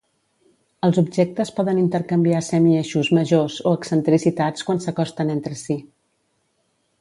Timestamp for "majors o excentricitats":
3.19-4.67